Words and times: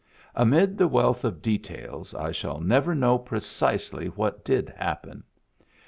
Amid 0.33 0.79
the 0.79 0.87
wealth 0.87 1.23
of 1.23 1.43
details, 1.43 2.15
I 2.15 2.31
shall 2.31 2.59
never 2.59 2.95
know 2.95 3.19
precisely 3.19 4.07
what 4.07 4.43
did 4.43 4.69
happen. 4.69 5.23